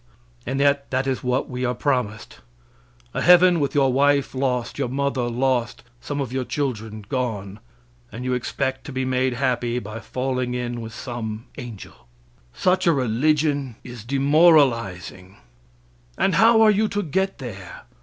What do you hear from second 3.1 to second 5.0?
a heaven with your wife lost, your